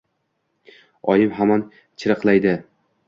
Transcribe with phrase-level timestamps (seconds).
[1.15, 1.63] Oyim hamon
[2.03, 2.57] chirqillaydi.